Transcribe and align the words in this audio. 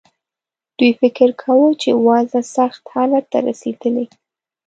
دوی 0.77 0.91
فکر 1.01 1.29
کاوه 1.41 1.69
چې 1.81 1.89
وضع 2.07 2.41
سخت 2.55 2.81
حالت 2.93 3.25
ته 3.31 3.39
رسېدلې. 3.47 4.05